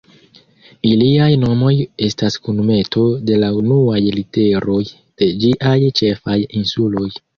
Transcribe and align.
Iliaj 0.91 1.27
nomoj 1.41 1.73
estas 2.07 2.37
kunmeto 2.47 3.03
de 3.27 3.37
la 3.43 3.49
unuaj 3.59 4.01
literoj 4.19 4.81
de 5.03 5.29
ĝiaj 5.45 5.77
ĉefaj 6.01 6.39
insuloj. 6.63 7.09